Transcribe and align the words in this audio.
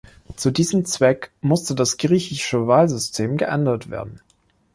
Zu 0.35 0.49
diesem 0.49 0.83
Zweck 0.85 1.29
musste 1.41 1.75
das 1.75 1.97
griechische 1.97 2.65
Wahlsystem 2.65 3.37
geändert 3.37 3.91
werden. 3.91 4.19